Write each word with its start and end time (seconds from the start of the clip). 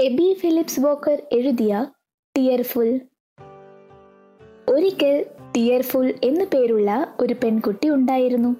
AB 0.00 0.36
Phillips 0.40 0.80
Walker 0.80 1.22
എഴുതിയ 1.32 1.86
tearful 2.36 3.00
ഒരിക്കൽ 4.68 5.26
tearful 5.56 6.14
എന്നു 6.24 6.44
പേരുള്ള 6.44 7.14
ഒരു 7.20 7.34
പെൺകുട്ടി 7.34 7.90
ഉണ്ടായിരുന്നു. 7.90 8.56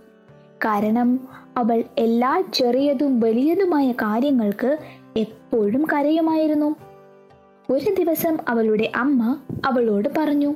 കാരണം 0.64 1.28
അവൾ 1.56 1.84
എല്ലാ 1.98 2.42
ചെറിയതും 2.54 3.20
വലിയതുമായ 3.20 3.92
കാര്യങ്ങൾക്ക് 3.92 4.78
എപ്പോഴും 5.16 5.84
കരയുമായിരുന്നു. 5.92 6.74
ഒരു 7.72 7.94
ദിവസം 7.94 8.38
അവളുടെ 8.48 8.92
അമ്മ 8.96 9.40
അവളോട് 9.66 10.08
പറഞ്ഞു 10.18 10.54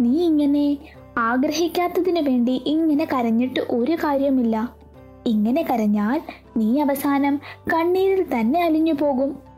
നീ 0.00 0.24
ഇങ്ങനെ 0.24 0.78
ആഗ്രഹിക്കാത്തതിനു 1.18 2.20
വേണ്ടി 2.20 2.62
ഇങ്ങനെ 2.66 3.04
കരഞ്ഞിട്ട് 3.04 3.60
ഒരു 3.60 3.92
കാര്യമില്ല. 3.92 4.84
ഇങ്ങനെ 5.26 5.62
കരഞ്ഞാൽ 5.62 6.20
നീ 6.56 6.80
അവസാനം 6.80 7.40
കണ്ണീരിൽ 7.74 8.40
തന്നെ 8.40 8.64
അലിഞ്ഞു 8.64 8.92
പോകും 8.92 9.53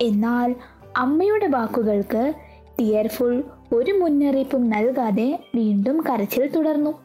എന്നാൽ 0.00 0.54
അമ്മയുടെ 0.96 1.46
വാക്കുകൾക്ക് 1.46 2.32
ടിയർഫുൾ 2.78 3.44
ഒരു 3.72 3.92
മുന്നറിയിപ്പും 3.92 4.70
നൽകാതെ 4.70 5.40
വീണ്ടും 5.54 6.00
കരച്ചിൽ 6.00 6.50
തുടർന്നു. 6.50 7.02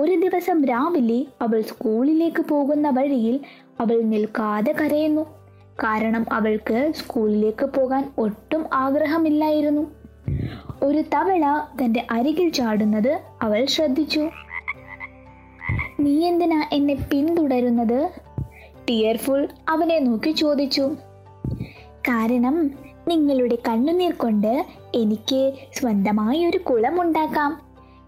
ഒരു 0.00 0.20
ദിവസം 0.20 0.64
രാവിലെ 0.64 1.26
അവൾ 1.42 1.60
സ്കൂളിലേക്ക് 1.60 2.42
പോകുന്ന 2.42 2.90
വഴിയിൽ 2.90 3.40
അവൾ 3.80 4.02
നിൽക്കാതെ 4.02 4.72
കരയുന്നു. 4.72 5.22
കാരണം 5.82 6.26
അവൾക്ക് 6.32 6.92
സ്കൂളിലേക്ക് 6.96 7.66
പോകാൻ 7.66 8.12
ഒട്ടും 8.18 8.66
ആഗ്രഹമില്ലായിരുന്നു. 8.72 9.90
ഒരു 10.82 11.02
തവള 11.14 11.44
തന്റെ 11.84 12.06
അരികിൽ 12.10 12.48
ചാടുന്നത് 12.48 13.20
അവൾ 13.42 13.64
ശ്രദ്ധിച്ചു. 13.64 14.30
നീ 16.00 16.26
എന്തിനാ 16.26 16.64
എന്നെ 16.72 16.94
പിന്തുടരുന്നത്? 16.94 18.10
ടിയർഫുൾ 18.88 19.48
അവനെ 19.68 19.98
നോക്കി 19.98 20.30
ചോദിച്ചു. 20.30 20.96
കാരണം 22.08 22.70
നിങ്ങളുടെ 23.08 23.58
കണ്ണുനീർ 23.68 24.12
കൊണ്ട് 24.12 24.66
എനിക്ക് 24.94 25.52
സ്വന്തമായി 25.72 26.46
ഒരു 26.46 26.58
കുളം 26.58 27.02
ഉണ്ടാക്കാം. 27.02 27.60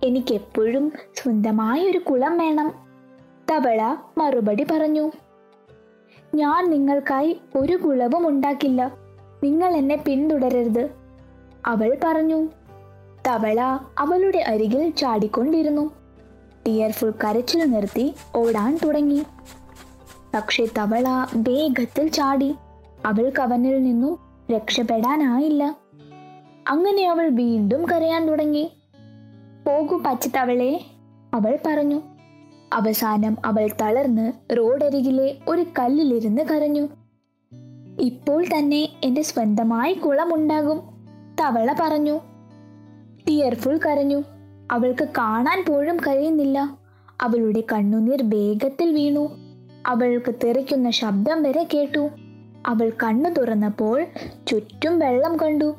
എനിക്കെപ്പോഴും 0.05 0.93
സ്വന്തമായി 1.15 1.91
ഒരു 1.91 1.99
കുളം 1.99 2.39
വേണം. 2.39 2.73
തവള 3.51 3.97
മറുപടി 4.19 4.65
പറഞ്ഞു. 4.65 5.11
ഞാൻ 6.35 6.71
നിങ്ങൾക്കായി 6.71 7.41
ഒരു 7.55 7.77
കുളവും 7.77 8.29
ഉണ്ടാക്കില്ല. 8.29 8.93
നിങ്ങൾ 9.45 9.77
എന്നെ 9.77 9.97
പിന്തുടരരുത്. 9.97 10.91
അവൾ 11.67 11.97
പറഞ്ഞു. 12.05 12.49
തവള 13.27 13.79
അവളുടെ 13.99 14.39
അരികിൽ 14.39 14.91
ചാടിക്കൊണ്ടിരുന്നു. 14.91 15.91
ടിയർഫുൾ 16.67 17.11
കരച്ചിൽ 17.11 17.71
നിർത്തി 17.71 18.15
ഓടാൻ 18.37 18.79
തുടങ്ങി. 18.85 19.23
പക്ഷെ 20.35 20.67
തവള 20.79 21.27
വേഗത്തിൽ 21.37 22.09
ചാടി. 22.09 22.55
അവൾക്ക് 23.07 23.41
അവനിൽ 23.41 23.83
നിന്നും 23.83 24.19
രക്ഷപ്പെടാനായില്ല. 24.53 25.77
അങ്ങനെ 26.69 27.11
അവൾ 27.11 27.29
വീണ്ടും 27.29 27.87
കരയാൻ 27.89 28.27
തുടങ്ങി. 28.27 28.73
പോകൂ 29.67 29.99
പച്ചത്തവളെ 29.99 30.81
അവൾ 31.35 31.59
പറഞ്ഞു. 31.67 32.03
അവസാനം 32.73 33.37
അവൾ 33.45 33.69
തളർന്ന് 33.81 34.33
റോഡരികിലെ 34.59 35.39
ഒരു 35.49 35.65
കല്ലിലിരുന്ന് 35.79 36.43
കരഞ്ഞു. 36.43 36.89
ഇപ്പോൾ 38.01 38.45
തന്നെ 38.45 38.89
എന്റെ 39.05 39.23
സ്വന്തമായി 39.23 39.93
കുളമുണ്ടാകും 39.93 40.81
തവള 41.41 41.75
പറഞ്ഞു. 41.81 42.21
ടിയർഫുൾ 43.29 43.79
കരഞ്ഞു. 43.87 44.23
അവൾക്ക് 44.71 45.09
കാണാൻ 45.19 45.65
പോലും 45.69 45.97
കഴിയുന്നില്ല. 45.97 46.79
അവളുടെ 47.21 47.63
കണ്ണുനീർ 47.73 48.23
വേഗത്തിൽ 48.23 48.93
വീണു. 48.95 49.29
അവൾക്ക് 49.87 50.35
തെറിക്കുന്ന 50.45 50.91
ശബ്ദം 50.91 51.43
വരെ 51.43 51.67
കേട്ടു. 51.75 52.09
അവൾ 52.67 52.93
കണ്ണു 53.05 53.29
തുറന്നപ്പോൾ 53.29 54.07
ചുറ്റും 54.47 54.99
വെള്ളം 54.99 55.37
കണ്ടു. 55.37 55.75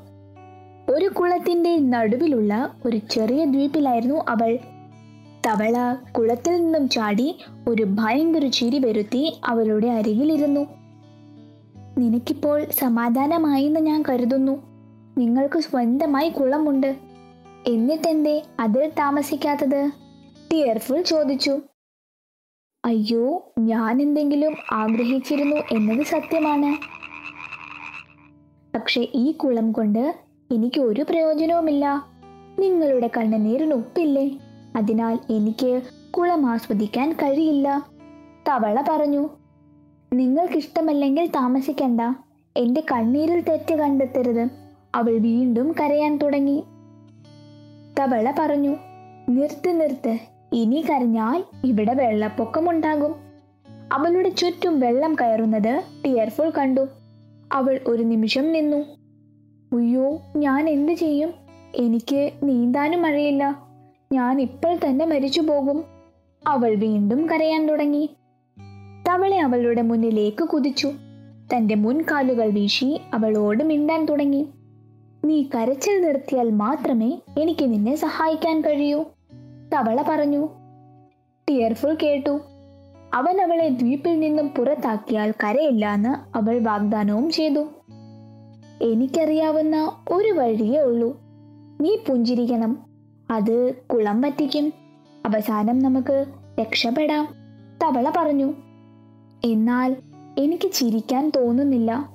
ഒരു 0.90 1.06
കുളത്തിന്റെ 1.06 1.78
നടുവിലുള്ള 1.78 2.74
ഒരു 2.86 2.98
ചെറിയ 2.98 3.46
ദ്വീപിലായിരുന്നു 3.46 4.24
അവൾ. 4.30 4.58
തവള 5.48 5.96
കുളത്തിൽ 6.18 6.64
നിന്നും 6.64 6.90
ചാടി 6.90 7.40
ഒരു 7.68 7.84
ഭയങ്കര 7.84 8.48
ചിരി 8.48 8.80
വരുത്തി 8.80 9.40
അവളുടെ 9.46 9.88
അരികിലിരുന്നു. 9.88 10.66
നിനക്കിപ്പോൾ 11.98 12.66
സമാധാനമായി 12.80 13.64
എന്ന് 13.64 13.80
ഞാൻ 13.80 14.04
കരുതുന്നു. 14.10 14.64
നിങ്ങൾക്ക് 15.18 15.60
സ്വന്തമായി 15.60 16.30
കുളമുണ്ട്. 16.30 16.96
എന്നിട്ടെന്തേ 17.68 18.44
അതിൽ 18.60 18.92
താമസിക്കാത്തത്? 19.00 19.92
ടിയർഫുൾ 20.52 21.02
ചോദിച്ചു. 21.02 21.60
അയ്യോ 22.88 23.52
ഞാൻ 23.60 24.02
എന്തെങ്കിലും 24.02 24.56
ആഗ്രഹിച്ചിരുന്നു 24.72 25.56
എന്നത് 25.56 26.06
സത്യമാണ്. 26.06 26.78
പക്ഷെ 28.78 29.08
ഈ 29.14 29.32
കുളം 29.32 29.72
കൊണ്ട് 29.72 30.16
എനിക്ക് 30.52 30.82
ഒരു 30.82 31.02
പ്രയോജനവുമില്ല. 31.02 32.06
നിങ്ങളുടെ 32.60 33.10
കണ്ണുനീരിന് 33.18 33.74
ഉപ്പില്ലേ 33.74 34.38
അതിനാൽ 34.76 35.20
എനിക്ക് 35.30 35.82
കുളം 36.12 36.46
ആസ്വദിക്കാൻ 36.46 37.12
കഴിയില്ല. 37.12 37.90
തവള 38.48 38.84
പറഞ്ഞു 38.90 39.30
നിങ്ങൾക്കിഷ്ടമല്ലെങ്കിൽ 40.14 41.26
താമസിക്കണ്ട. 41.26 42.02
എന്റെ 42.58 42.84
കണ്ണീരിൽ 42.92 43.42
തെറ്റ് 43.42 43.74
കണ്ടെത്തരുത്. 43.74 44.50
അവൾ 44.96 45.18
വീണ്ടും 45.18 45.76
കരയാൻ 45.80 46.18
തുടങ്ങി. 46.18 46.64
തവള 48.00 48.34
പറഞ്ഞു 48.40 48.76
നിർത്ത് 49.30 49.82
നിർത്ത്. 49.82 50.37
ഇനി 50.54 50.86
കരഞ്ഞാൽ 50.90 51.44
ഇവിടെ 51.66 51.94
വെള്ളപ്പൊക്കമുണ്ടാകും. 51.94 53.16
അവളുടെ 53.94 54.30
ചുറ്റും 54.30 54.80
വെള്ളം 54.80 55.16
കയറുന്നത് 55.22 55.84
ടിയർഫുൾ 56.06 56.50
കണ്ടു. 56.50 56.88
അവൾ 57.52 57.80
ഒരു 57.88 58.04
നിമിഷം 58.04 58.54
നിന്നു. 58.54 58.84
ഉയ്യോ 59.76 60.20
ഞാൻ 60.36 60.70
എന്തു 60.70 60.94
ചെയ്യും? 60.94 61.30
എനിക്ക് 61.76 62.32
നീന്താനും 62.44 63.06
അറിയില്ല 63.06 63.64
ഞാൻ 64.14 64.42
ഇപ്പോൾ 64.42 64.76
തന്നെ 64.76 65.06
മരിച്ചു 65.06 65.42
പോകും. 65.42 65.84
അവൾ 66.48 66.76
വീണ്ടും 66.76 67.30
കരയാൻ 67.30 67.68
തുടങ്ങി. 67.68 68.10
തവളെ 69.10 69.40
അവളുടെ 69.40 69.82
മുന്നിലേക്ക് 69.82 70.44
കുതിച്ചു. 70.44 70.92
തന്റെ 71.56 71.76
മുൻകാലുകൾ 71.76 72.50
വീശി 72.50 73.02
അവളോട് 73.14 73.64
മിണ്ടാൻ 73.64 74.06
തുടങ്ങി. 74.06 74.48
നീ 75.26 75.44
കരച്ചിൽ 75.56 76.02
നിർത്തിയാൽ 76.02 76.52
മാത്രമേ 76.52 77.20
എനിക്ക് 77.40 77.64
നിന്നെ 77.64 77.96
സഹായിക്കാൻ 77.96 78.62
കഴിയൂ. 78.62 79.06
തവള 79.74 80.04
പറഞ്ഞു. 80.10 80.50
ടിയർഫുൾ 81.50 81.98
കേട്ടു. 82.04 82.40
അവൻ 83.14 83.42
അവളെ 83.42 83.70
ദ്വീപിൽ 83.70 84.20
നിന്നും 84.20 84.48
പുറത്താക്കിയാൽ 84.48 85.34
കരയില്ല 85.44 85.94
എന്ന് 85.94 86.38
അവൾ 86.38 86.60
വാഗ്ദാനവും 86.60 87.30
ചെയ്തു. 87.30 87.60
എനിക്കറിയാവുന്ന 88.82 90.04
ഒരു 90.12 90.30
വഴിയേ 90.30 90.80
ഉള്ളൂ. 90.80 91.22
നീ 91.82 91.98
പുഞ്ചിരിക്കണം. 92.10 92.86
അത് 93.32 93.76
കുളം 93.76 94.22
പറ്റിക്കും. 94.22 94.74
അവസാനം 95.26 95.80
നമുക്ക് 95.80 96.26
രക്ഷപ്പെടാം. 96.62 97.28
തവള 97.84 98.12
പറഞ്ഞു. 98.18 98.54
എന്നാൽ 99.46 99.96
എനിക്ക് 100.38 100.72
ചിരിക്കാൻ 100.72 101.32
തോന്നുന്നില്ല. 101.36 102.10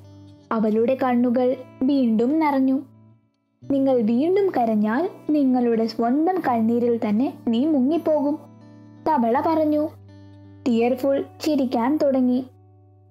അവളുടെ 0.53 0.99
കണ്ണുകൾ 1.03 1.57
വീണ്ടും 1.83 2.39
നിറഞ്ഞു. 2.39 2.92
നിങ്ങൾ 3.71 4.03
വീണ്ടും 4.03 4.53
കരഞ്ഞാൽ 4.57 5.09
നിങ്ങളുടെ 5.31 5.87
സ്വന്തം 5.87 6.43
കണ്ണീരിൽ 6.49 7.01
തന്നെ 7.09 7.35
നീ 7.49 7.65
മുങ്ങിപ്പോകും. 7.65 8.39
തവള 9.09 9.43
പറഞ്ഞു. 9.47 9.89
ടിയർഫുൾ 10.67 11.25
ചിരിക്കാൻ 11.45 11.97
തുടങ്ങി. 11.97 12.45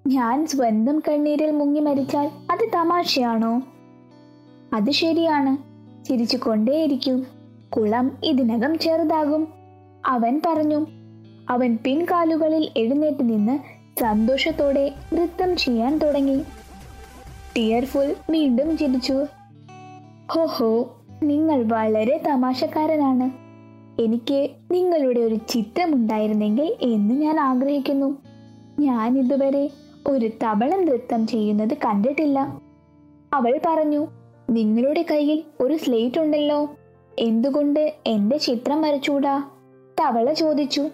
ഞാൻ 0.08 0.48
സ്വന്തം 0.48 1.00
കണ്ണീരിൽ 1.00 1.52
മുങ്ങി 1.52 1.80
മരിച്ചാൽ 1.80 2.30
അത് 2.52 2.70
തമാശയാണോ? 2.76 3.62
അത് 4.74 4.92
ശരിയാണ്. 4.92 5.58
ചിരിച്ചു 6.06 6.38
കൊണ്ടേയിരിക്കും 6.38 7.28
കുളം 7.78 8.18
ഇതിനകം 8.24 8.78
ചെറുതാകും. 8.78 9.48
അവൻ 10.06 10.42
പറഞ്ഞു. 10.46 10.86
അവൻ 11.50 11.78
പിൻകാലുകളിൽ 11.84 12.70
എഴുന്നേറ്റ് 12.78 13.24
നിന്ന് 13.24 13.60
സന്തോഷത്തോടെ 14.00 14.92
നൃത്തം 15.14 15.58
ചെയ്യാൻ 15.58 15.98
തുടങ്ങി. 15.98 16.44
ടിയർഫുൾ 17.56 18.16
വീണ്ടും 18.30 18.78
ചിരിച്ചു. 18.78 19.26
ഹോഹോ 20.34 21.02
നിങ്ങൾ 21.24 21.64
വളരെ 21.64 22.22
തമാശക്കാരനാണ്. 22.28 23.32
എനിക്ക് 24.02 24.50
നിങ്ങളുടെ 24.72 25.20
ഒരു 25.20 25.36
ചിത്രമുണ്ടായിരുന്നെങ്കിൽ 25.36 26.76
എന്ന് 26.82 27.16
ഞാൻ 27.16 27.40
ആഗ്രഹിക്കുന്നു. 27.40 28.18
ഞാൻ 28.80 29.20
ഇതുവരെ 29.20 29.70
ഒരു 30.08 30.26
തവള 30.44 30.76
നൃത്തം 30.76 31.28
ചെയ്യുന്നത് 31.28 31.74
കണ്ടിട്ടില്ല. 31.74 32.62
അവൾ 33.34 33.60
പറഞ്ഞു 33.66 34.08
നിങ്ങളുടെ 34.50 35.06
കയ്യിൽ 35.12 35.44
ഒരു 35.60 35.78
സ്ലേറ്റ് 35.78 36.20
ഉണ്ടല്ലോ. 36.20 36.70
എന്തുകൊണ്ട് 37.20 37.94
എന്റെ 38.08 38.38
ചിത്രം 38.38 38.82
വരച്ചൂടാ? 38.82 39.44
തവള 40.00 40.34
ചോദിച്ചു 40.34 40.90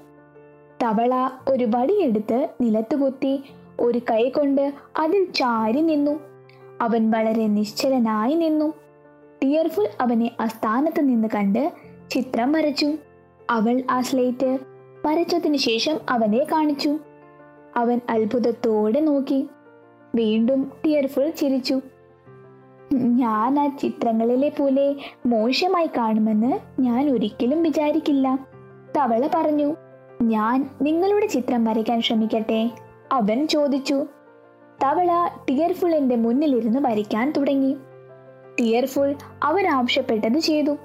തവള 0.83 1.29
ഒരു 1.47 1.67
വടിയെടുത്ത് 1.75 2.49
നിലത്ത് 2.61 2.95
കുത്തി 2.95 3.43
ഒരു 3.79 4.01
കൈ 4.11 4.29
കൊണ്ട് 4.29 4.73
അതിൽ 4.99 5.27
ചാരി 5.35 5.81
നിന്നു. 5.81 6.19
അവൻ 6.81 7.11
വളരെ 7.11 7.47
നിശ്ചലനായി 7.47 8.33
നിന്നു. 8.33 8.73
ടിയർഫുൾ 9.43 9.87
അവനെ 10.01 10.31
ആ 10.41 10.45
സ്ഥാനത്ത് 10.45 11.01
നിന്ന് 11.01 11.27
കണ്ട് 11.35 11.71
ചിത്രം 12.11 12.51
വരച്ചു. 12.51 12.93
അവൾ 13.49 13.83
ആ 13.89 14.01
സ്ലേറ്റ് 14.01 14.57
വരച്ചതിന് 15.05 15.57
ശേഷം 15.57 15.99
അവനെ 16.09 16.43
കാണിച്ചു. 16.51 16.97
അവൻ 17.75 18.01
അത്ഭുതത്തോടെ 18.09 18.99
നോക്കി. 18.99 19.49
വീണ്ടും 20.15 20.71
ടിയർഫുൾ 20.85 21.29
ചിരിച്ചു. 21.29 21.81
ഞാൻ 22.93 23.59
ആ 23.59 23.67
ചിത്രങ്ങളിലെ 23.67 24.49
പോലെ 24.49 24.95
മോശമായി 25.25 25.89
കാണുമെന്ന് 25.97 26.81
ഞാൻ 26.81 27.09
ഒരിക്കലും 27.09 27.63
വിചാരിക്കില്ല. 27.63 28.39
തവള 28.97 29.29
പറഞ്ഞു 29.35 29.75
ഞാൻ 30.21 30.69
നിങ്ങളുടെ 30.81 31.25
ചിത്രം 31.25 31.65
വരയ്ക്കാൻ 31.65 32.01
ശ്രമിക്കട്ടെ 32.01 32.71
അവൻ 33.11 33.47
ചോദിച്ചു. 33.47 34.05
തവള 34.83 35.29
ടിയർഫുളിന്റെ 35.49 36.15
മുന്നിലിരുന്ന് 36.15 36.79
വരയ്ക്കാൻ 36.79 37.33
തുടങ്ങി. 37.37 37.77
ടിയർഫുൾ 38.59 39.15
അവൻ 39.43 39.67
ആവശ്യപ്പെട്ടത് 39.67 40.37
ചെയ്തു. 40.39 40.77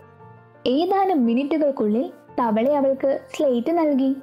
ഏതാനും 0.66 1.26
മിനിറ്റുകൾക്കുള്ളിൽ 1.26 2.10
തവള 2.38 2.68
അവൾക്ക് 2.68 3.20
സ്ലേറ്റ് 3.36 3.72
നൽകി. 3.72 4.16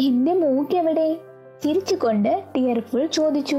എന്റെ 0.00 0.34
മൂക്കെവിടെ? 0.34 1.16
ചിരിച്ചുകൊണ്ട് 1.64 2.44
ടിയർഫുൾ 2.56 3.06
ചോദിച്ചു. 3.06 3.56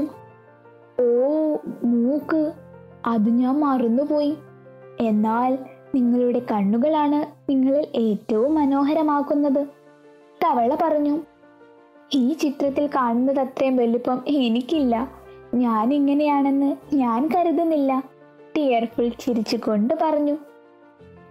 ഓ 1.00 1.56
മൂക്ക് 1.84 2.52
അത് 3.06 3.30
ഞാൻ 3.30 3.60
മറന്നുപോയി. 3.60 4.36
എന്നാൽ 5.00 5.58
നിങ്ങളുടെ 5.94 6.42
കണ്ണുകളാണ് 6.52 7.50
നിങ്ങളിൽ 7.50 7.86
ഏറ്റവും 7.94 8.54
മനോഹരമാക്കുന്നത് 8.54 9.66
തവള 10.44 10.76
പറഞ്ഞു. 10.82 11.18
ഈ 12.14 12.32
ചിത്രത്തിൽ 12.32 12.86
കാണുന്നത് 12.86 13.40
അത്രയും 13.40 13.76
വലുപ്പം 13.76 14.24
എനിക്കില്ല. 14.26 15.10
ഞാൻ 15.54 15.94
ഇങ്ങനെയാണെന്ന് 15.94 16.76
ഞാൻ 16.94 17.28
കരുതുന്നില്ല. 17.36 18.02
ടിയർഫുൾ 18.60 19.08
ചിരിച്ചുകൊണ്ട് 19.08 19.94
പറഞ്ഞു 20.02 20.36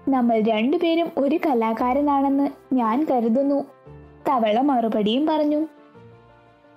നമ്മൾ 0.09 0.39
രണ്ടുപേരും 0.39 1.11
ഒരു 1.17 1.39
കലാകാരനാണെന്ന് 1.45 2.49
ഞാൻ 2.73 3.07
കരുതുന്നു 3.11 3.63
തവള 4.29 4.61
മറുപടിയും 4.61 5.25
പറഞ്ഞു. 5.25 5.67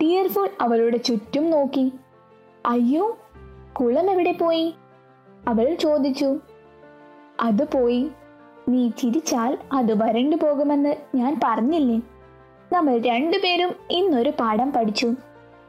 ടിയർഫുൾ 0.01 0.49
അവളുടെ 0.61 0.97
ചുറ്റും 0.97 1.51
നോക്കി. 1.51 1.93
അയ്യോ 2.67 3.19
കുളം 3.73 4.11
എവിടെ 4.11 4.33
പോയി? 4.33 4.75
അവൾ 5.49 5.75
ചോദിച്ചു. 5.75 6.39
അത് 7.41 7.73
പോയി. 7.73 8.11
നീ 8.69 8.89
ചിരിച്ചാൽ 8.89 9.59
അത് 9.73 10.03
വരണ്ടു 10.03 10.37
പോകുമെന്ന് 10.37 10.97
ഞാൻ 11.15 11.41
പറഞ്ഞില്ലേ? 11.45 12.01
നമ്മൾ 12.73 12.99
രണ്ടുപേരും 12.99 13.75
ഇന്നൊരു 13.91 14.33
പാഠം 14.41 14.73
പഠിച്ചു. 14.73 15.15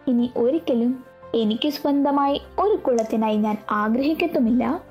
ഇനി 0.07 0.31
ഒരിക്കലും 0.37 1.12
എനിക്ക് 1.35 1.69
സ്വന്തമായി 1.69 2.41
ഒരു 2.59 2.75
കുളത്തിനായി 2.75 3.37
ഞാൻ 3.37 3.57
ആഗ്രഹിക്കത്തുമില്ല. 3.71 4.81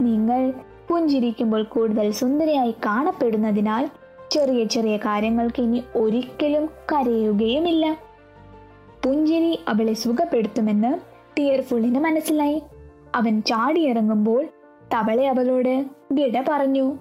നിങ്ങൾ 0.00 0.52
പുഞ്ചിരിക്കുമ്പോൾ 0.90 1.62
കൂടുതൽ 1.62 2.10
സുന്ദരിയായി 2.10 2.74
കാണപ്പെടുന്നതിനാൽ 2.86 3.90
ചെറിയ 4.30 4.64
ചെറിയ 4.64 4.96
കാര്യങ്ങൾക്ക് 4.96 5.62
ഇനി 5.62 5.82
ഒരിക്കലും 5.96 6.70
കരയുകയുമില്ല. 6.92 7.96
പുഞ്ചിരി 9.04 9.60
അവളെ 9.68 9.92
സുഖപ്പെടുത്തുമെന്ന് 9.92 10.98
ടിയർഫുള്ളിന് 11.38 11.98
മനസ്സിലായി. 11.98 12.62
അവൻ 13.14 13.42
ചാടിയിറങ്ങുമ്പോൾ 13.42 14.46
തവളെ 14.94 15.28
അവളോട് 15.28 15.84
ഗിട 16.12 16.44
പറഞ്ഞു. 16.48 16.98